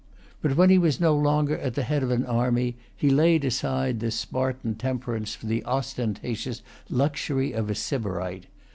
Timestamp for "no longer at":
0.99-1.75